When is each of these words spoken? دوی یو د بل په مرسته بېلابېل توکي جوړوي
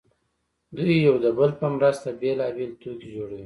دوی 0.75 0.95
یو 1.07 1.15
د 1.23 1.25
بل 1.37 1.51
په 1.59 1.65
مرسته 1.75 2.07
بېلابېل 2.21 2.71
توکي 2.81 3.09
جوړوي 3.15 3.39